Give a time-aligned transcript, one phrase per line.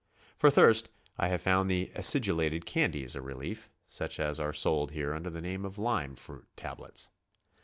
[0.35, 5.11] For thirst I have found the acidulated candies a relief, such as are sold here
[5.11, 7.09] undei the name of lime fruit tablets.